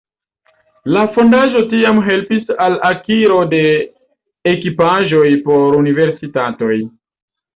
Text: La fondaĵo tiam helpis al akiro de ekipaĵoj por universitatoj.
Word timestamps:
La 0.93 1.01
fondaĵo 1.17 1.61
tiam 1.73 1.99
helpis 2.07 2.49
al 2.67 2.77
akiro 2.89 3.37
de 3.53 3.61
ekipaĵoj 4.55 5.29
por 5.51 5.79
universitatoj. 5.83 6.79